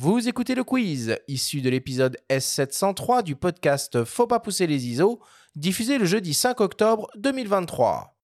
Vous 0.00 0.28
écoutez 0.28 0.54
le 0.54 0.62
quiz, 0.62 1.16
issu 1.26 1.60
de 1.60 1.68
l'épisode 1.70 2.18
S703 2.30 3.24
du 3.24 3.34
podcast 3.34 4.04
Faut 4.04 4.28
pas 4.28 4.38
pousser 4.38 4.68
les 4.68 4.86
ISO, 4.86 5.20
diffusé 5.56 5.98
le 5.98 6.04
jeudi 6.04 6.34
5 6.34 6.60
octobre 6.60 7.10
2023. 7.16 8.17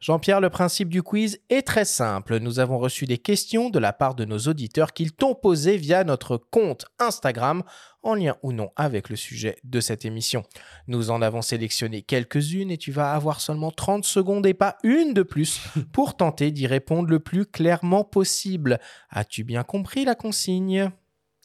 Jean-Pierre, 0.00 0.40
le 0.40 0.48
principe 0.48 0.90
du 0.90 1.02
quiz 1.02 1.40
est 1.50 1.66
très 1.66 1.84
simple. 1.84 2.38
Nous 2.38 2.60
avons 2.60 2.78
reçu 2.78 3.04
des 3.04 3.18
questions 3.18 3.68
de 3.68 3.80
la 3.80 3.92
part 3.92 4.14
de 4.14 4.24
nos 4.24 4.38
auditeurs 4.38 4.92
qu'ils 4.92 5.12
t'ont 5.12 5.34
posées 5.34 5.76
via 5.76 6.04
notre 6.04 6.36
compte 6.36 6.86
Instagram, 7.00 7.64
en 8.04 8.14
lien 8.14 8.36
ou 8.44 8.52
non 8.52 8.70
avec 8.76 9.08
le 9.08 9.16
sujet 9.16 9.56
de 9.64 9.80
cette 9.80 10.04
émission. 10.04 10.44
Nous 10.86 11.10
en 11.10 11.20
avons 11.20 11.42
sélectionné 11.42 12.02
quelques-unes 12.02 12.70
et 12.70 12.78
tu 12.78 12.92
vas 12.92 13.12
avoir 13.12 13.40
seulement 13.40 13.72
30 13.72 14.04
secondes 14.04 14.46
et 14.46 14.54
pas 14.54 14.78
une 14.84 15.14
de 15.14 15.24
plus 15.24 15.60
pour 15.92 16.16
tenter 16.16 16.52
d'y 16.52 16.68
répondre 16.68 17.08
le 17.08 17.18
plus 17.18 17.44
clairement 17.44 18.04
possible. 18.04 18.78
As-tu 19.10 19.42
bien 19.42 19.64
compris 19.64 20.04
la 20.04 20.14
consigne? 20.14 20.92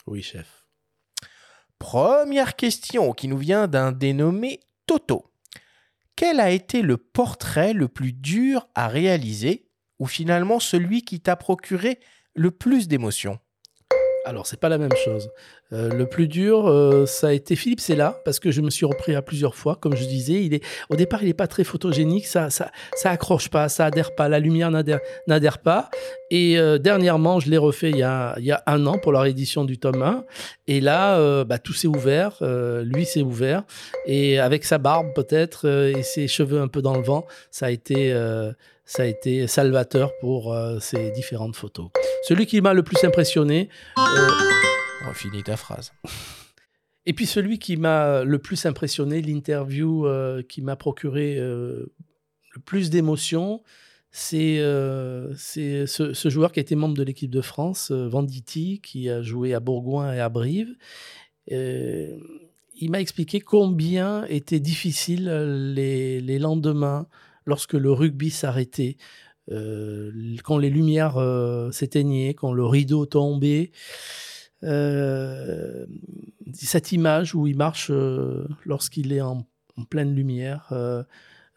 Oui, 0.06 0.22
chef. 0.22 0.68
Première 1.80 2.56
question 2.56 3.14
qui 3.14 3.28
nous 3.28 3.38
vient 3.38 3.68
d'un 3.68 3.92
dénommé 3.92 4.60
Toto 4.86 5.33
quel 6.16 6.40
a 6.40 6.52
été 6.52 6.82
le 6.82 6.98
portrait 6.98 7.74
le 7.74 7.88
plus 7.88 8.14
dur 8.14 8.68
à 8.76 8.88
réaliser 8.88 9.68
ou 10.00 10.06
finalement 10.06 10.60
celui 10.60 11.04
qui 11.04 11.20
t'a 11.20 11.36
procuré 11.36 12.00
le 12.36 12.52
plus 12.52 12.88
d'émotions? 12.88 13.40
Alors, 14.26 14.48
c'est 14.48 14.60
pas 14.60 14.70
la 14.70 14.78
même 14.78 14.96
chose. 15.04 15.30
Euh, 15.74 15.90
le 15.90 16.06
plus 16.06 16.28
dur, 16.28 16.68
euh, 16.68 17.06
ça 17.08 17.30
a 17.30 17.32
été 17.32 17.56
Philippe 17.56 17.82
là 17.98 18.22
parce 18.26 18.40
que 18.40 18.52
je 18.52 18.62
me 18.62 18.70
suis 18.70 18.86
repris 18.86 19.16
à 19.16 19.22
plusieurs 19.22 19.56
fois. 19.56 19.76
Comme 19.80 19.96
je 19.96 20.06
disais, 20.06 20.44
il 20.44 20.54
est, 20.54 20.64
au 20.90 20.96
départ, 20.96 21.24
il 21.24 21.28
n'est 21.28 21.34
pas 21.34 21.48
très 21.48 21.64
photogénique, 21.64 22.28
ça, 22.28 22.50
ça, 22.50 22.70
accroche 23.06 23.50
pas, 23.50 23.70
ça 23.70 23.86
adhère 23.86 24.14
pas, 24.14 24.30
la 24.30 24.40
lumière 24.40 24.70
n'adhère 24.72 25.58
pas. 25.60 25.90
Et 26.30 26.60
euh, 26.60 26.78
dernièrement, 26.78 27.40
je 27.40 27.50
l'ai 27.50 27.58
refait 27.58 27.90
il 27.90 27.98
y, 27.98 28.04
a, 28.04 28.36
un 28.68 28.86
an 28.86 28.98
pour 29.00 29.12
la 29.12 29.22
réédition 29.22 29.66
du 29.66 29.80
tome 29.80 30.02
1. 30.02 30.26
Et 30.68 30.80
là, 30.80 31.44
bah, 31.44 31.58
tout 31.58 31.74
s'est 31.74 31.88
ouvert, 31.88 32.38
lui 32.84 33.06
s'est 33.06 33.22
ouvert. 33.22 33.64
Et 34.06 34.40
avec 34.40 34.66
sa 34.66 34.78
barbe 34.78 35.08
peut-être 35.16 35.68
et 35.68 36.04
ses 36.04 36.28
cheveux 36.28 36.62
un 36.62 36.68
peu 36.68 36.82
dans 36.82 36.96
le 36.96 37.04
vent, 37.04 37.26
ça 37.52 37.68
a 37.68 37.70
été 37.70 38.16
salvateur 39.48 40.12
pour 40.22 40.56
ces 40.80 41.12
différentes 41.12 41.56
photos. 41.56 41.88
Celui 42.28 42.46
qui 42.46 42.62
m'a 42.62 42.74
le 42.74 42.84
plus 42.84 43.04
impressionné. 43.04 43.70
Ta 45.44 45.58
phrase. 45.58 45.92
Et 47.06 47.14
puis 47.14 47.26
celui 47.26 47.60
qui 47.60 47.76
m'a 47.76 48.24
le 48.24 48.40
plus 48.40 48.66
impressionné, 48.66 49.22
l'interview 49.22 50.08
euh, 50.08 50.42
qui 50.42 50.62
m'a 50.62 50.76
procuré 50.76 51.38
euh, 51.38 51.92
le 52.56 52.62
plus 52.62 52.90
d'émotions, 52.90 53.62
c'est 54.10 54.60
euh, 54.60 55.34
ce, 55.36 56.30
joueur 56.30 56.52
qui 56.52 56.60
a 56.60 56.62
été 56.62 56.76
membre 56.76 56.96
de 56.96 57.04
l'équipe 57.04 57.32
de 57.32 57.42
France, 57.42 57.92
Venditti, 57.92 58.80
qui 58.82 59.10
a 59.10 59.22
joué 59.22 59.54
à 59.54 59.60
Bourgoin 59.60 60.14
et 60.14 60.20
à 60.20 60.30
Brive. 60.30 60.76
il 61.50 62.90
m'a 62.90 63.02
expliqué 63.02 63.42
combien 63.42 64.24
étaient 64.26 64.60
difficiles 64.60 65.30
les, 65.76 66.40
lendemains 66.40 67.08
lorsque 67.46 67.74
le 67.74 67.92
rugby 67.92 68.30
s'arrêtait, 68.30 68.98
quand 69.50 70.58
les 70.60 70.70
lumières 70.70 71.18
s'éteignaient, 71.72 72.36
quand 72.36 72.54
le 72.54 72.66
rideau 72.66 73.08
tombait. 73.08 73.72
Euh, 74.64 75.86
cette 76.54 76.92
image 76.92 77.36
où 77.36 77.48
il 77.48 77.58
marche 77.58 77.92
lorsqu'il 78.66 79.12
est 79.12 79.22
en, 79.22 79.46
pleine 79.90 80.14
lumière, 80.14 80.72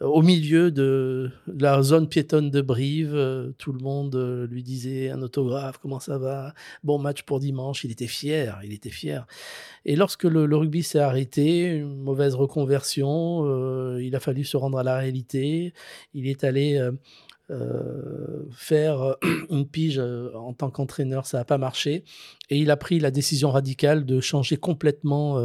au 0.00 0.22
milieu 0.22 0.70
de 0.70 1.30
la 1.46 1.82
zone 1.82 2.08
piétonne 2.08 2.50
de 2.50 2.62
Brive, 2.62 3.52
tout 3.58 3.72
le 3.72 3.78
monde 3.78 4.48
lui 4.50 4.62
disait 4.62 5.10
un 5.10 5.20
autographe, 5.20 5.76
comment 5.78 6.00
ça 6.00 6.16
va, 6.16 6.54
bon 6.82 6.98
match 6.98 7.22
pour 7.24 7.40
dimanche, 7.40 7.84
il 7.84 7.92
était 7.92 8.06
fier, 8.06 8.58
il 8.64 8.72
était 8.72 8.90
fier. 8.90 9.26
Et 9.84 9.96
lorsque 9.96 10.24
le, 10.24 10.46
le 10.46 10.56
rugby 10.56 10.82
s'est 10.82 10.98
arrêté, 10.98 11.76
une 11.76 12.02
mauvaise 12.02 12.34
reconversion, 12.34 13.98
il 13.98 14.16
a 14.16 14.20
fallu 14.20 14.44
se 14.44 14.56
rendre 14.56 14.78
à 14.78 14.82
la 14.82 14.96
réalité, 14.96 15.74
il 16.14 16.26
est 16.26 16.42
allé 16.42 16.80
euh, 17.48 18.42
faire 18.50 19.00
euh, 19.02 19.14
une 19.50 19.68
pige 19.68 20.00
euh, 20.00 20.34
en 20.34 20.52
tant 20.52 20.68
qu'entraîneur, 20.68 21.26
ça 21.26 21.38
n'a 21.38 21.44
pas 21.44 21.58
marché. 21.58 22.02
Et 22.50 22.58
il 22.58 22.72
a 22.72 22.76
pris 22.76 22.98
la 22.98 23.12
décision 23.12 23.52
radicale 23.52 24.04
de 24.04 24.20
changer 24.20 24.56
complètement 24.56 25.40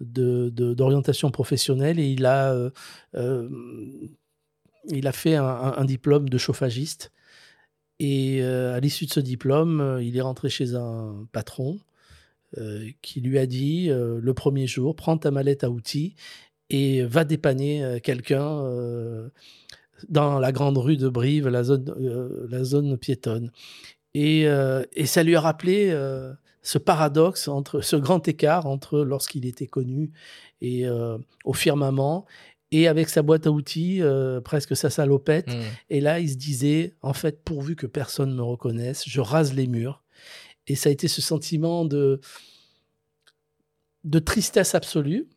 d'orientation 0.00 1.30
professionnelle 1.30 1.98
et 1.98 2.08
il 2.08 2.24
a, 2.24 2.54
il 4.88 5.06
a 5.06 5.12
fait 5.12 5.34
un, 5.36 5.84
diplôme 5.84 6.28
de 6.28 6.38
chauffagiste. 6.38 7.12
Et 7.98 8.42
à 8.42 8.80
l'issue 8.80 9.06
de 9.06 9.12
ce 9.12 9.20
diplôme, 9.20 9.98
il 10.02 10.16
est 10.16 10.22
rentré 10.22 10.48
chez 10.48 10.74
un 10.74 11.26
patron 11.32 11.80
qui 13.02 13.20
lui 13.20 13.38
a 13.38 13.46
dit 13.46 13.88
le 13.88 14.32
premier 14.34 14.66
jour, 14.66 14.94
prends 14.94 15.16
ta 15.16 15.30
mallette 15.30 15.64
à 15.64 15.70
outils 15.70 16.16
et 16.68 17.02
va 17.02 17.24
dépanner 17.24 18.00
quelqu'un 18.02 18.62
dans 20.08 20.38
la 20.38 20.52
grande 20.52 20.78
rue 20.78 20.96
de 20.96 21.08
Brive, 21.08 21.48
la 21.48 21.62
zone, 21.62 21.92
euh, 21.98 22.46
la 22.48 22.64
zone 22.64 22.96
piétonne. 22.98 23.50
Et, 24.14 24.48
euh, 24.48 24.82
et, 24.92 25.06
ça 25.06 25.22
lui 25.22 25.36
a 25.36 25.40
rappelé 25.40 25.90
euh, 25.90 26.32
ce 26.62 26.78
paradoxe, 26.78 27.48
entre 27.48 27.80
ce 27.80 27.96
grand 27.96 28.26
écart 28.26 28.66
entre 28.66 29.00
lorsqu'il 29.00 29.46
était 29.46 29.66
connu 29.66 30.12
et 30.60 30.86
au 31.44 31.54
firmament 31.54 32.26
et 32.70 32.86
avec 32.86 33.08
sa 33.08 33.22
boîte 33.22 33.46
à 33.46 33.50
outils, 33.50 34.02
presque 34.44 34.76
sa 34.76 34.90
salopette. 34.90 35.48
Mmh. 35.48 35.60
Et 35.88 36.00
là, 36.00 36.20
il 36.20 36.28
se 36.28 36.36
disait, 36.36 36.94
en 37.00 37.14
fait, 37.14 37.42
pourvu 37.42 37.76
que 37.76 37.86
personne 37.86 38.34
me 38.34 38.42
reconnaisse, 38.42 39.08
je 39.08 39.20
rase 39.22 39.54
les 39.54 39.66
murs. 39.66 40.02
Et 40.66 40.74
ça 40.74 40.90
a 40.90 40.92
été 40.92 41.08
ce 41.08 41.22
sentiment 41.22 41.86
de, 41.86 42.20
de 44.04 44.18
tristesse 44.18 44.74
absolue. 44.74 45.28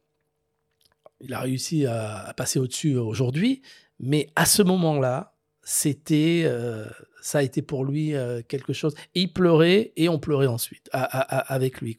Il 1.22 1.34
a 1.34 1.40
réussi 1.40 1.86
à, 1.86 2.20
à 2.20 2.34
passer 2.34 2.60
au-dessus 2.60 2.98
aujourd'hui, 2.98 3.62
mais 4.00 4.30
à 4.36 4.46
ce 4.46 4.62
moment-là, 4.64 5.34
c'était, 5.64 6.44
euh, 6.46 6.86
ça 7.22 7.40
a 7.40 7.42
été 7.42 7.62
pour 7.62 7.86
lui 7.86 8.14
euh, 8.14 8.42
quelque 8.48 8.74
chose. 8.74 8.94
Il 9.16 9.32
pleurait 9.32 9.94
et 9.96 10.10
on 10.10 10.20
pleurait 10.20 10.48
ensuite 10.48 10.90
avec 10.92 11.82
lui. 11.82 11.98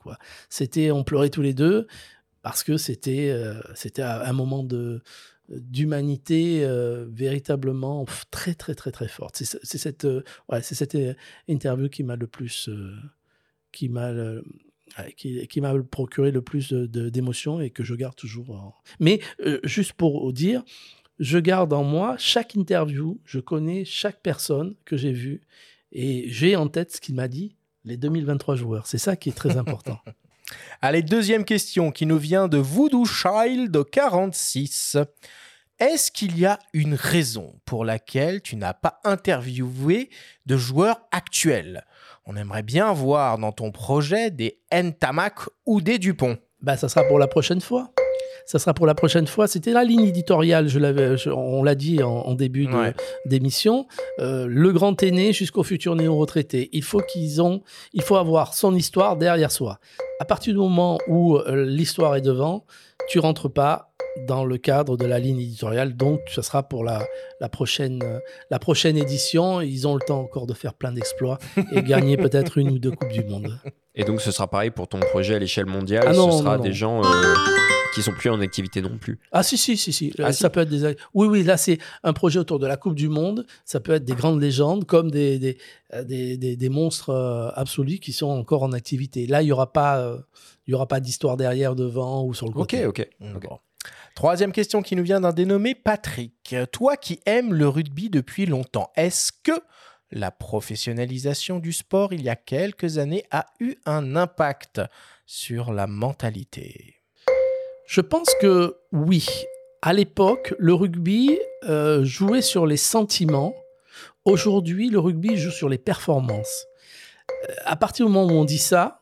C'était, 0.50 0.90
on 0.90 1.02
pleurait 1.02 1.30
tous 1.30 1.42
les 1.42 1.54
deux 1.54 1.86
parce 2.42 2.62
que 2.62 2.76
c'était, 2.76 3.30
euh, 3.30 3.58
c'était 3.74 4.02
un 4.02 4.32
moment 4.34 4.66
d'humanité 5.48 6.66
véritablement 7.08 8.04
très 8.30 8.54
très 8.54 8.74
très 8.74 8.92
très 8.92 9.08
forte. 9.08 9.36
C'est, 9.36 9.78
cette, 9.78 10.06
c'est 10.60 10.74
cette 10.74 10.98
interview 11.48 11.88
qui 11.88 12.02
m'a 12.02 12.16
le 12.16 12.26
plus, 12.26 12.68
qui 13.72 13.88
m'a 13.88 14.12
qui, 15.16 15.60
m'a 15.60 15.74
procuré 15.82 16.30
le 16.30 16.42
plus 16.42 16.72
d'émotions 16.72 17.60
et 17.62 17.70
que 17.70 17.82
je 17.82 17.94
garde 17.94 18.14
toujours. 18.14 18.82
Mais 19.00 19.20
juste 19.64 19.94
pour 19.94 20.30
dire, 20.34 20.62
je 21.18 21.38
garde 21.38 21.72
en 21.72 21.84
moi 21.84 22.16
chaque 22.18 22.54
interview, 22.54 23.20
je 23.24 23.40
connais 23.40 23.84
chaque 23.84 24.20
personne 24.20 24.74
que 24.84 24.96
j'ai 24.96 25.12
vue 25.12 25.42
et 25.92 26.24
j'ai 26.28 26.56
en 26.56 26.68
tête 26.68 26.92
ce 26.92 27.00
qu'il 27.00 27.14
m'a 27.14 27.28
dit, 27.28 27.56
les 27.84 27.96
2023 27.96 28.56
joueurs. 28.56 28.86
C'est 28.86 28.98
ça 28.98 29.16
qui 29.16 29.28
est 29.28 29.34
très 29.34 29.56
important. 29.56 29.98
Allez, 30.82 31.02
deuxième 31.02 31.44
question 31.44 31.90
qui 31.90 32.06
nous 32.06 32.18
vient 32.18 32.48
de 32.48 32.58
Voodoo 32.58 33.04
Child 33.06 33.84
46. 33.90 34.98
Est-ce 35.78 36.12
qu'il 36.12 36.38
y 36.38 36.46
a 36.46 36.58
une 36.72 36.94
raison 36.94 37.58
pour 37.64 37.84
laquelle 37.84 38.42
tu 38.42 38.56
n'as 38.56 38.74
pas 38.74 39.00
interviewé 39.04 40.10
de 40.46 40.56
joueurs 40.56 41.00
actuels? 41.10 41.84
On 42.26 42.36
aimerait 42.36 42.62
bien 42.62 42.92
voir 42.92 43.38
dans 43.38 43.52
ton 43.52 43.72
projet 43.72 44.30
des 44.30 44.60
Ntamak 44.72 45.40
ou 45.66 45.80
des 45.80 45.98
Dupont. 45.98 46.38
Bah, 46.60 46.76
ça 46.76 46.88
sera 46.88 47.04
pour 47.04 47.18
la 47.18 47.26
prochaine 47.26 47.60
fois 47.60 47.93
ça 48.46 48.58
sera 48.58 48.74
pour 48.74 48.86
la 48.86 48.94
prochaine 48.94 49.26
fois. 49.26 49.46
C'était 49.46 49.72
la 49.72 49.84
ligne 49.84 50.06
éditoriale, 50.06 50.68
je 50.68 50.78
l'avais, 50.78 51.16
on 51.28 51.62
l'a 51.62 51.74
dit 51.74 52.02
en, 52.02 52.34
début 52.34 52.68
d'émission. 53.26 53.86
Euh, 54.20 54.46
le 54.48 54.72
grand 54.72 55.02
aîné 55.02 55.32
jusqu'au 55.32 55.62
futur 55.62 55.94
néo-retraité. 55.94 56.68
Il 56.72 56.82
faut 56.82 57.00
qu'ils 57.00 57.40
ont, 57.40 57.62
il 57.92 58.02
faut 58.02 58.16
avoir 58.16 58.54
son 58.54 58.74
histoire 58.74 59.16
derrière 59.16 59.50
soi. 59.50 59.78
À 60.20 60.24
partir 60.24 60.52
du 60.52 60.58
moment 60.58 60.98
où 61.08 61.36
euh, 61.36 61.64
l'histoire 61.66 62.16
est 62.16 62.20
devant, 62.20 62.64
tu 63.08 63.18
rentres 63.18 63.52
pas 63.52 63.90
dans 64.26 64.44
le 64.44 64.58
cadre 64.58 64.96
de 64.96 65.04
la 65.04 65.18
ligne 65.18 65.40
éditoriale. 65.40 65.96
Donc, 65.96 66.20
ça 66.32 66.42
sera 66.42 66.62
pour 66.62 66.84
la, 66.84 67.04
la, 67.40 67.48
prochaine, 67.48 68.00
la 68.50 68.58
prochaine 68.58 68.96
édition. 68.96 69.60
Ils 69.60 69.88
ont 69.88 69.94
le 69.94 70.00
temps 70.00 70.20
encore 70.20 70.46
de 70.46 70.54
faire 70.54 70.74
plein 70.74 70.92
d'exploits 70.92 71.38
et 71.72 71.82
gagner 71.82 72.16
peut-être 72.16 72.58
une 72.58 72.70
ou 72.70 72.78
deux 72.78 72.92
Coupes 72.92 73.12
du 73.12 73.24
Monde. 73.24 73.58
Et 73.96 74.04
donc, 74.04 74.20
ce 74.20 74.30
sera 74.30 74.48
pareil 74.48 74.70
pour 74.70 74.88
ton 74.88 75.00
projet 75.00 75.34
à 75.34 75.38
l'échelle 75.38 75.66
mondiale. 75.66 76.04
Ah 76.06 76.14
ce 76.14 76.30
sera 76.30 76.58
des 76.58 76.72
gens. 76.72 77.02
Euh, 77.04 77.34
qui 77.94 78.02
sont 78.02 78.12
plus 78.12 78.28
en 78.28 78.40
activité 78.40 78.82
non 78.82 78.98
plus. 78.98 79.18
Ah 79.32 79.42
si 79.42 79.56
si 79.56 79.76
si 79.76 79.92
si. 79.92 80.12
Ah, 80.18 80.32
ça 80.32 80.50
peut 80.50 80.60
être 80.60 80.68
des 80.68 80.96
oui 81.14 81.26
oui 81.28 81.42
là 81.44 81.56
c'est 81.56 81.78
un 82.02 82.12
projet 82.12 82.40
autour 82.40 82.58
de 82.58 82.66
la 82.66 82.76
Coupe 82.76 82.94
du 82.94 83.08
Monde. 83.08 83.46
Ça 83.64 83.80
peut 83.80 83.92
être 83.92 84.04
des 84.04 84.14
grandes 84.14 84.40
légendes 84.40 84.84
comme 84.84 85.10
des 85.10 85.38
des, 85.38 85.58
euh, 85.94 86.02
des, 86.02 86.36
des, 86.36 86.68
monstres 86.68 87.10
euh, 87.10 87.50
absolus 87.54 87.98
qui 88.00 88.12
sont 88.12 88.28
encore 88.28 88.64
en 88.64 88.72
activité. 88.72 89.26
Là 89.26 89.42
il 89.42 89.48
y 89.48 89.52
aura 89.52 89.72
pas 89.72 89.98
euh, 89.98 90.18
il 90.66 90.72
y 90.72 90.74
aura 90.74 90.88
pas 90.88 91.00
d'histoire 91.00 91.36
derrière 91.36 91.74
devant 91.74 92.24
ou 92.24 92.34
sur 92.34 92.46
le 92.46 92.52
côté. 92.52 92.84
Ok 92.84 93.08
ok. 93.34 93.46
Troisième 94.14 94.52
question 94.52 94.82
qui 94.82 94.96
nous 94.96 95.04
vient 95.04 95.20
d'un 95.20 95.32
dénommé 95.32 95.74
Patrick. 95.74 96.54
Toi 96.72 96.96
qui 96.96 97.20
aimes 97.26 97.52
le 97.52 97.68
rugby 97.68 98.10
depuis 98.10 98.46
longtemps, 98.46 98.90
est-ce 98.96 99.32
que 99.32 99.52
la 100.10 100.30
professionnalisation 100.30 101.58
du 101.58 101.72
sport 101.72 102.12
il 102.12 102.22
y 102.22 102.28
a 102.28 102.36
quelques 102.36 102.98
années 102.98 103.24
a 103.30 103.46
eu 103.60 103.74
un 103.86 104.16
impact 104.16 104.80
sur 105.26 105.72
la 105.72 105.86
mentalité? 105.86 107.03
Je 107.86 108.00
pense 108.00 108.28
que 108.40 108.76
oui. 108.92 109.26
À 109.82 109.92
l'époque, 109.92 110.54
le 110.58 110.72
rugby 110.72 111.38
euh, 111.68 112.02
jouait 112.04 112.40
sur 112.40 112.66
les 112.66 112.78
sentiments. 112.78 113.54
Aujourd'hui, 114.24 114.88
le 114.88 114.98
rugby 114.98 115.36
joue 115.36 115.50
sur 115.50 115.68
les 115.68 115.76
performances. 115.76 116.66
Euh, 117.30 117.54
à 117.66 117.76
partir 117.76 118.06
du 118.06 118.12
moment 118.12 118.32
où 118.32 118.36
on 118.36 118.46
dit 118.46 118.58
ça, 118.58 119.00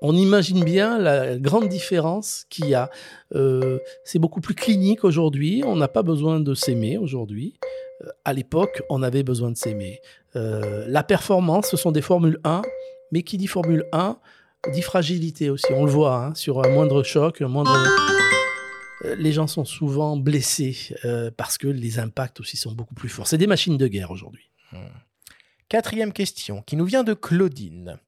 on 0.00 0.14
imagine 0.14 0.64
bien 0.64 0.98
la 0.98 1.36
grande 1.36 1.68
différence 1.68 2.46
qu'il 2.48 2.66
y 2.66 2.74
a. 2.74 2.90
Euh, 3.34 3.78
c'est 4.04 4.18
beaucoup 4.18 4.40
plus 4.40 4.54
clinique 4.54 5.04
aujourd'hui. 5.04 5.62
On 5.66 5.76
n'a 5.76 5.88
pas 5.88 6.02
besoin 6.02 6.40
de 6.40 6.54
s'aimer 6.54 6.96
aujourd'hui. 6.96 7.54
à 8.24 8.32
l'époque, 8.32 8.82
on 8.90 9.02
avait 9.02 9.22
besoin 9.22 9.50
de 9.50 9.56
s'aimer. 9.56 10.00
la 10.34 11.02
performance, 11.02 11.68
ce 11.70 11.76
sont 11.76 11.92
des 11.92 12.02
Formule 12.02 12.38
1, 12.44 12.62
mais 13.10 13.22
qui 13.22 13.38
dit 13.38 13.46
Formule 13.46 13.84
1 13.92 14.18
dit 14.72 14.82
fragilité 14.82 15.50
aussi. 15.50 15.66
On 15.72 15.84
le 15.84 15.90
voit 15.90 16.16
hein, 16.16 16.34
sur 16.34 16.64
un 16.64 16.68
moindre 16.68 17.02
choc, 17.02 17.40
un 17.40 17.48
moindre 17.48 17.72
euh, 19.04 19.14
les 19.16 19.32
gens 19.32 19.46
sont 19.46 19.64
souvent 19.64 20.16
blessés 20.16 20.94
euh, 21.04 21.30
parce 21.36 21.58
que 21.58 21.68
les 21.68 21.98
impacts 21.98 22.40
aussi 22.40 22.56
sont 22.56 22.72
beaucoup 22.72 22.94
plus 22.94 23.08
forts. 23.08 23.26
C'est 23.26 23.38
des 23.38 23.46
machines 23.46 23.76
de 23.76 23.86
guerre 23.86 24.10
aujourd'hui. 24.10 24.50
Hmm. 24.72 24.86
Quatrième 25.68 26.12
question 26.12 26.62
qui 26.62 26.76
nous 26.76 26.84
vient 26.84 27.04
de 27.04 27.14
Claudine. 27.14 27.98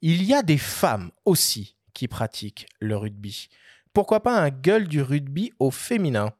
Il 0.00 0.24
y 0.24 0.34
a 0.34 0.42
des 0.42 0.58
femmes 0.58 1.10
aussi 1.24 1.76
qui 1.94 2.08
pratiquent 2.08 2.66
le 2.80 2.96
rugby. 2.96 3.48
Pourquoi 3.92 4.22
pas 4.22 4.40
un 4.40 4.50
gueule 4.50 4.88
du 4.88 5.02
rugby 5.02 5.52
au 5.58 5.70
féminin? 5.70 6.32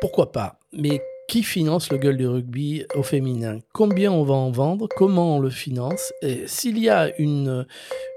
Pourquoi 0.00 0.32
pas? 0.32 0.60
Mais 0.72 1.00
qui 1.28 1.42
finance 1.42 1.92
le 1.92 1.98
gueule 1.98 2.16
du 2.16 2.26
rugby 2.26 2.84
au 2.94 3.02
féminin? 3.02 3.60
Combien 3.72 4.10
on 4.10 4.24
va 4.24 4.34
en 4.34 4.50
vendre? 4.50 4.88
Comment 4.96 5.36
on 5.36 5.40
le 5.40 5.50
finance? 5.50 6.12
S'il 6.46 6.78
y 6.78 6.88
a 6.88 7.16
une, 7.20 7.66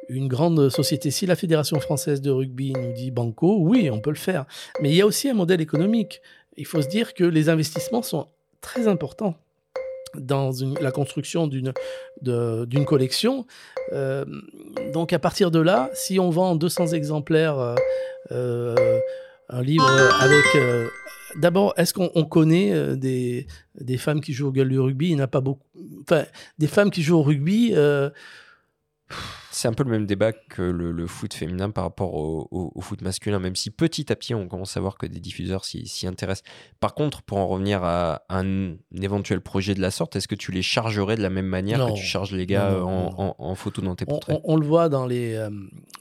une 0.10 0.28
grande 0.28 0.70
société, 0.70 1.12
si 1.12 1.26
la 1.26 1.36
Fédération 1.36 1.80
française 1.80 2.22
de 2.22 2.32
rugby 2.32 2.74
nous 2.74 2.94
dit 2.94 3.12
banco, 3.12 3.58
oui, 3.60 3.90
on 3.92 4.00
peut 4.00 4.10
le 4.10 4.16
faire. 4.16 4.46
Mais 4.82 4.90
il 4.90 4.96
y 4.96 5.02
a 5.02 5.06
aussi 5.06 5.30
un 5.30 5.34
modèle 5.34 5.62
économique. 5.62 6.22
Il 6.58 6.66
faut 6.66 6.82
se 6.82 6.88
dire 6.88 7.14
que 7.14 7.26
les 7.26 7.50
investissements 7.50 8.02
sont 8.02 8.28
très 8.62 8.88
importants 8.88 9.36
dans 10.16 10.52
la 10.82 10.92
construction 10.92 11.48
d'une 11.48 11.74
d'une 12.22 12.86
collection. 12.86 13.46
Euh, 13.94 14.26
donc 14.94 15.14
à 15.14 15.20
partir 15.20 15.52
de 15.52 15.60
là, 15.60 15.90
si 15.94 16.20
on 16.20 16.30
vend 16.30 16.56
200 16.56 16.88
exemplaires, 16.88 17.60
euh, 17.60 17.76
euh, 18.32 19.00
un 19.52 19.62
livre 19.62 19.88
avec 20.20 20.46
D'abord, 21.36 21.74
est-ce 21.78 21.94
qu'on 21.94 22.26
connaît 22.26 22.74
euh, 22.74 22.96
des, 22.96 23.48
des, 23.80 23.98
femmes 23.98 24.22
qui 24.22 24.34
jouent 24.34 24.48
au 24.48 24.52
gueule 24.52 24.70
du 24.70 24.80
rugby? 24.80 25.10
Il 25.10 25.16
n'y 25.16 25.22
en 25.22 25.26
a 25.26 25.28
pas 25.28 25.42
beaucoup. 25.42 25.66
Enfin, 26.02 26.26
des 26.58 26.68
femmes 26.68 26.92
qui 26.92 27.02
jouent 27.04 27.18
au 27.18 27.24
rugby. 27.24 27.72
Euh, 27.74 28.10
c'est 29.52 29.68
un 29.68 29.74
peu 29.74 29.84
le 29.84 29.92
même 29.92 30.06
débat 30.06 30.32
que 30.32 30.62
le, 30.62 31.08
foot 31.08 31.34
féminin 31.34 31.70
par 31.70 31.84
rapport 31.84 32.14
au, 32.14 32.82
foot 32.82 33.02
masculin, 33.02 33.40
même 33.40 33.56
si 33.56 33.70
petit 33.70 34.12
à 34.12 34.16
petit 34.16 34.34
on 34.34 34.48
commence 34.48 34.78
à 34.78 34.80
voir 34.80 34.98
que 34.98 35.06
des 35.06 35.20
diffuseurs 35.20 35.66
s'y 35.66 36.08
intéressent. 36.08 36.50
Par 36.80 36.96
contre, 36.96 37.22
pour 37.22 37.38
en 37.38 37.48
revenir 37.48 37.84
à 37.84 38.24
un, 38.30 38.76
éventuel 39.00 39.42
projet 39.42 39.74
de 39.74 39.82
la 39.82 39.92
sorte, 39.92 40.16
est-ce 40.16 40.28
que 40.28 40.36
tu 40.36 40.52
les 40.52 40.62
chargerais 40.62 41.18
de 41.18 41.22
la 41.22 41.30
même 41.30 41.46
manière 41.46 41.86
que 41.86 41.94
tu 41.94 42.04
charges 42.04 42.32
les 42.32 42.46
gars 42.46 42.82
en, 42.82 43.56
photo 43.56 43.82
dans 43.82 43.96
tes 43.96 44.06
portraits? 44.06 44.40
on, 44.44 44.56
le 44.56 44.66
voit 44.66 44.88
dans 44.88 45.06
les, 45.06 45.36
euh, 45.36 45.50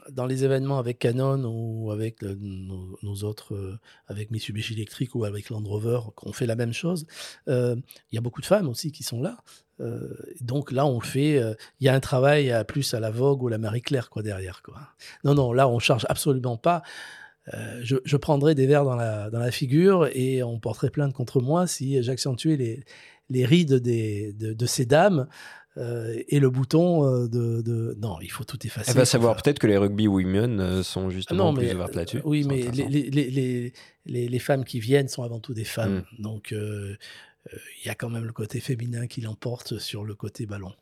dans 0.09 0.25
les 0.25 0.45
événements 0.45 0.79
avec 0.79 0.99
Canon 0.99 1.43
ou 1.45 1.91
avec 1.91 2.21
nos, 2.21 3.23
autres, 3.23 3.53
euh, 3.53 3.77
avec 4.07 4.31
Mitsubishi 4.31 4.73
Electric 4.73 5.13
ou 5.13 5.25
avec 5.25 5.49
Land 5.49 5.63
Rover, 5.65 5.99
qu'on 6.15 6.31
fait 6.31 6.45
la 6.45 6.55
même 6.55 6.73
chose. 6.73 7.05
Euh, 7.49 7.75
il 8.11 8.15
y 8.15 8.17
a 8.17 8.21
beaucoup 8.21 8.41
de 8.41 8.45
femmes 8.45 8.69
aussi 8.69 8.91
qui 8.91 9.03
sont 9.03 9.21
là. 9.21 9.37
Euh, 9.81 10.13
donc 10.41 10.71
là, 10.71 10.85
on 10.85 10.99
fait. 10.99 11.37
Euh, 11.37 11.53
il 11.79 11.85
y 11.85 11.89
a 11.89 11.93
un 11.93 11.99
travail 11.99 12.51
à 12.51 12.63
plus 12.63 12.93
à 12.93 12.99
la 12.99 13.11
Vogue 13.11 13.40
la 13.49 13.57
Marie-Claire 13.57 14.09
quoi, 14.09 14.21
derrière. 14.21 14.61
Quoi. 14.61 14.79
Non, 15.23 15.33
non, 15.33 15.53
là, 15.53 15.67
on 15.67 15.79
charge 15.79 16.05
absolument 16.09 16.57
pas. 16.57 16.83
Euh, 17.53 17.79
je, 17.83 17.97
je, 18.05 18.17
prendrais 18.17 18.53
des 18.53 18.67
verres 18.67 18.85
dans 18.85 18.95
la, 18.95 19.31
dans 19.31 19.39
la 19.39 19.49
figure 19.49 20.07
et 20.13 20.43
on 20.43 20.59
porterait 20.59 20.91
plainte 20.91 21.13
contre 21.13 21.41
moi 21.41 21.65
si 21.65 22.01
j'accentuais 22.03 22.55
les, 22.55 22.83
les 23.29 23.45
rides 23.45 23.73
des, 23.73 24.31
de, 24.33 24.65
ces 24.67 24.85
dames. 24.85 25.27
et 25.75 26.39
le 26.39 26.49
bouton 26.51 27.25
de, 27.27 27.61
de, 27.61 27.97
Non, 27.99 28.17
il 28.21 28.29
faut 28.29 28.43
tout 28.43 28.63
effacer. 28.65 28.91
Elle 28.91 28.97
va 28.97 29.05
savoir 29.05 29.35
peut-être 29.37 29.57
que 29.57 29.65
les 29.65 29.77
rugby 29.77 30.07
women 30.07 30.83
sont 30.83 31.09
justement 31.09 31.53
plus 31.53 31.73
ouvertes 31.73 31.95
là-dessus. 31.95 32.21
Oui, 32.25 32.45
mais 32.47 32.69
les, 32.71 33.73
les, 34.05 34.29
les, 34.29 34.39
femmes 34.39 34.63
qui 34.63 34.79
viennent 34.79 35.07
sont 35.07 35.23
avant 35.23 35.39
tout 35.39 35.55
des 35.55 35.63
femmes. 35.63 36.03
Hmm. 36.19 36.21
Donc, 36.21 36.51
il 36.51 36.57
euh, 37.53 37.57
y 37.85 37.89
a 37.89 37.95
quand 37.95 38.09
même 38.09 38.25
le 38.25 38.33
côté 38.33 38.59
féminin 38.59 39.07
qui 39.07 39.21
l'emporte 39.21 39.79
sur 39.79 40.03
le 40.03 40.15
côté 40.15 40.45
ballon. 40.45 40.73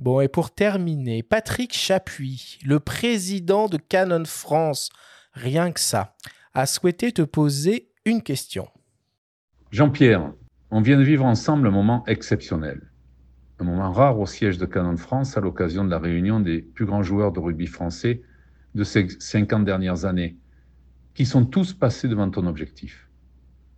Bon, 0.00 0.22
et 0.22 0.28
pour 0.28 0.50
terminer, 0.50 1.22
Patrick 1.22 1.74
Chapuis, 1.74 2.58
le 2.64 2.80
président 2.80 3.68
de 3.68 3.76
Canon 3.76 4.24
France, 4.24 4.88
rien 5.34 5.72
que 5.72 5.80
ça, 5.80 6.16
a 6.54 6.64
souhaité 6.64 7.12
te 7.12 7.20
poser 7.20 7.90
une 8.06 8.22
question. 8.22 8.66
Jean-Pierre, 9.70 10.32
on 10.70 10.80
vient 10.80 10.96
de 10.96 11.02
vivre 11.02 11.26
ensemble 11.26 11.66
un 11.66 11.70
moment 11.70 12.02
exceptionnel. 12.06 12.90
Un 13.58 13.64
moment 13.64 13.92
rare 13.92 14.18
au 14.18 14.24
siège 14.24 14.56
de 14.56 14.64
Canon 14.64 14.96
France 14.96 15.36
à 15.36 15.42
l'occasion 15.42 15.84
de 15.84 15.90
la 15.90 15.98
réunion 15.98 16.40
des 16.40 16.62
plus 16.62 16.86
grands 16.86 17.02
joueurs 17.02 17.32
de 17.32 17.40
rugby 17.40 17.66
français 17.66 18.22
de 18.74 18.84
ces 18.84 19.06
50 19.06 19.66
dernières 19.66 20.06
années, 20.06 20.38
qui 21.12 21.26
sont 21.26 21.44
tous 21.44 21.74
passés 21.74 22.08
devant 22.08 22.30
ton 22.30 22.46
objectif. 22.46 23.06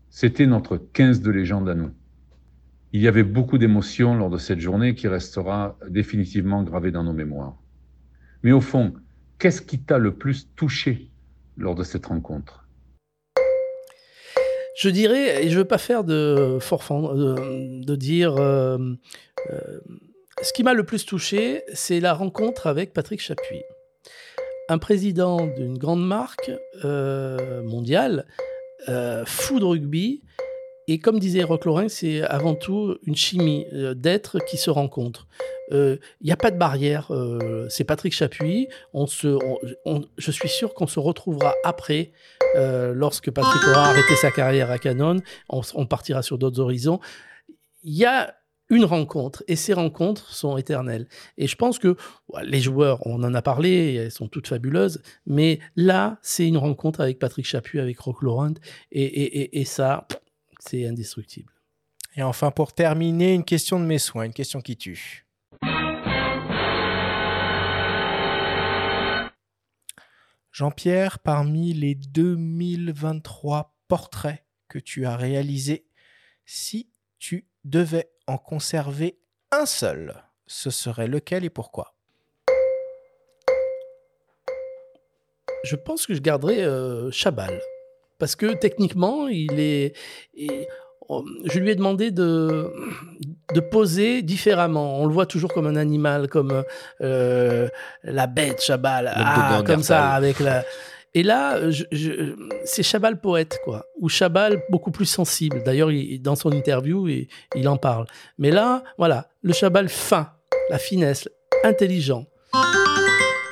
C'était 0.08 0.46
notre 0.46 0.76
15 0.76 1.20
de 1.20 1.32
légende 1.32 1.68
à 1.68 1.74
nous. 1.74 1.90
Il 2.94 3.00
y 3.00 3.08
avait 3.08 3.22
beaucoup 3.22 3.56
d'émotions 3.56 4.14
lors 4.14 4.28
de 4.28 4.36
cette 4.36 4.60
journée 4.60 4.94
qui 4.94 5.08
restera 5.08 5.78
définitivement 5.88 6.62
gravée 6.62 6.90
dans 6.90 7.02
nos 7.02 7.14
mémoires. 7.14 7.56
Mais 8.42 8.52
au 8.52 8.60
fond, 8.60 8.92
qu'est-ce 9.38 9.62
qui 9.62 9.78
t'a 9.78 9.96
le 9.96 10.14
plus 10.14 10.54
touché 10.56 11.10
lors 11.56 11.74
de 11.74 11.84
cette 11.84 12.06
rencontre? 12.06 12.66
Je 14.76 14.90
dirais, 14.90 15.42
et 15.44 15.48
je 15.48 15.54
ne 15.54 15.58
veux 15.60 15.68
pas 15.68 15.78
faire 15.78 16.04
de 16.04 16.58
forfend, 16.60 17.14
de, 17.14 17.96
dire. 17.96 18.36
Euh, 18.36 18.78
euh, 19.50 19.80
ce 20.42 20.52
qui 20.52 20.62
m'a 20.62 20.74
le 20.74 20.84
plus 20.84 21.06
touché, 21.06 21.62
c'est 21.72 22.00
la 22.00 22.12
rencontre 22.12 22.66
avec 22.66 22.92
Patrick 22.92 23.20
Chapuis. 23.20 23.62
Un 24.68 24.78
président 24.78 25.46
d'une 25.46 25.78
grande 25.78 26.06
marque 26.06 26.50
euh, 26.84 27.62
mondiale, 27.62 28.26
fou 29.26 29.60
de 29.60 29.64
rugby, 29.64 30.22
et 30.88 30.98
comme 30.98 31.18
disait 31.18 31.42
Rock 31.42 31.64
Lorrain, 31.64 31.88
c'est 31.88 32.22
avant 32.22 32.54
tout 32.54 32.96
une 33.04 33.14
chimie 33.14 33.66
euh, 33.72 33.94
d'êtres 33.94 34.38
qui 34.48 34.56
se 34.56 34.70
rencontrent. 34.70 35.28
Il 35.70 35.76
euh, 35.76 35.96
n'y 36.22 36.32
a 36.32 36.36
pas 36.36 36.50
de 36.50 36.58
barrière. 36.58 37.12
Euh, 37.12 37.66
c'est 37.68 37.84
Patrick 37.84 38.12
Chapuis. 38.12 38.68
Je 38.94 40.30
suis 40.30 40.48
sûr 40.48 40.74
qu'on 40.74 40.86
se 40.86 40.98
retrouvera 40.98 41.54
après, 41.64 42.12
lorsque 42.56 43.30
Patrick 43.30 43.62
aura 43.68 43.90
arrêté 43.90 44.14
sa 44.16 44.30
carrière 44.30 44.70
à 44.70 44.78
Canon. 44.78 45.20
On, 45.48 45.86
partira 45.86 46.22
sur 46.22 46.36
d'autres 46.36 46.60
horizons. 46.60 47.00
Il 47.84 47.96
y 47.96 48.04
a 48.04 48.34
une 48.68 48.84
rencontre 48.84 49.42
et 49.48 49.56
ces 49.56 49.74
rencontres 49.74 50.32
sont 50.32 50.56
éternelles. 50.56 51.06
Et 51.38 51.46
je 51.46 51.56
pense 51.56 51.78
que 51.78 51.96
les 52.42 52.60
joueurs, 52.60 53.06
on 53.06 53.22
en 53.22 53.34
a 53.34 53.42
parlé, 53.42 53.94
elles 53.94 54.10
sont 54.10 54.28
toutes 54.28 54.48
fabuleuses, 54.48 55.02
mais 55.26 55.58
là, 55.76 56.18
c'est 56.22 56.46
une 56.46 56.56
rencontre 56.56 57.00
avec 57.00 57.18
Patrick 57.18 57.46
Chapuis, 57.46 57.80
avec 57.80 57.98
Rock 57.98 58.22
Laurent, 58.22 58.54
et 58.90 59.64
ça, 59.64 60.06
c'est 60.64 60.86
indestructible. 60.86 61.52
Et 62.14 62.22
enfin, 62.22 62.50
pour 62.50 62.72
terminer, 62.72 63.34
une 63.34 63.44
question 63.44 63.80
de 63.80 63.84
mes 63.84 63.98
soins, 63.98 64.24
une 64.24 64.34
question 64.34 64.60
qui 64.60 64.76
tue. 64.76 65.26
Jean-Pierre, 70.52 71.18
parmi 71.18 71.72
les 71.72 71.94
2023 71.94 73.74
portraits 73.88 74.44
que 74.68 74.78
tu 74.78 75.06
as 75.06 75.16
réalisés, 75.16 75.86
si 76.44 76.90
tu 77.18 77.46
devais 77.64 78.10
en 78.26 78.36
conserver 78.36 79.18
un 79.50 79.66
seul, 79.66 80.22
ce 80.46 80.70
serait 80.70 81.08
lequel 81.08 81.44
et 81.44 81.50
pourquoi? 81.50 81.96
Je 85.64 85.76
pense 85.76 86.06
que 86.06 86.14
je 86.14 86.20
garderais 86.20 86.60
euh, 86.60 87.10
Chabal 87.10 87.58
parce 88.22 88.36
que 88.36 88.54
techniquement, 88.54 89.26
il 89.26 89.58
est. 89.58 89.94
je 91.10 91.58
lui 91.58 91.70
ai 91.70 91.74
demandé 91.74 92.12
de, 92.12 92.72
de 93.52 93.58
poser 93.58 94.22
différemment. 94.22 95.00
On 95.00 95.06
le 95.06 95.12
voit 95.12 95.26
toujours 95.26 95.52
comme 95.52 95.66
un 95.66 95.74
animal, 95.74 96.28
comme 96.28 96.62
euh, 97.00 97.68
la 98.04 98.28
bête, 98.28 98.62
Chabal, 98.62 99.10
ah, 99.12 99.64
comme 99.66 99.82
ça, 99.82 100.10
avec 100.10 100.38
la. 100.38 100.62
Et 101.14 101.24
là, 101.24 101.58
c'est 102.64 102.84
Chabal 102.84 103.20
poète, 103.20 103.58
quoi, 103.64 103.86
ou 103.98 104.08
Chabal 104.08 104.62
beaucoup 104.70 104.92
plus 104.92 105.06
sensible. 105.06 105.60
D'ailleurs, 105.64 105.90
dans 106.20 106.36
son 106.36 106.52
interview, 106.52 107.08
il, 107.08 107.26
il 107.56 107.66
en 107.66 107.76
parle. 107.76 108.06
Mais 108.38 108.52
là, 108.52 108.84
voilà, 108.98 109.30
le 109.42 109.52
Chabal 109.52 109.88
fin, 109.88 110.30
la 110.70 110.78
finesse, 110.78 111.28
intelligent. 111.64 112.26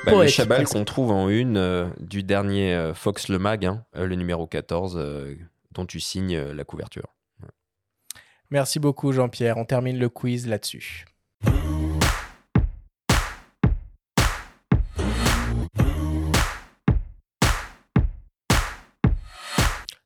Bah, 0.05 0.23
le 0.23 0.27
Chabal 0.27 0.65
qu'on 0.65 0.83
trouve 0.83 1.11
en 1.11 1.29
une 1.29 1.57
euh, 1.57 1.87
du 1.99 2.23
dernier 2.23 2.73
euh, 2.73 2.93
Fox 2.93 3.29
Le 3.29 3.37
Mag, 3.37 3.65
hein, 3.65 3.85
euh, 3.95 4.07
le 4.07 4.15
numéro 4.15 4.47
14, 4.47 4.97
euh, 4.97 5.35
dont 5.71 5.85
tu 5.85 5.99
signes 5.99 6.39
la 6.39 6.63
couverture. 6.63 7.13
Merci 8.49 8.79
beaucoup 8.79 9.11
Jean-Pierre. 9.11 9.57
On 9.57 9.65
termine 9.65 9.97
le 9.97 10.09
quiz 10.09 10.47
là-dessus. 10.47 11.05